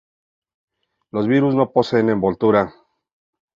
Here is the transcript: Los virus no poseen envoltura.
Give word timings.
Los 1.11 1.27
virus 1.27 1.53
no 1.53 1.71
poseen 1.71 2.09
envoltura. 2.09 2.73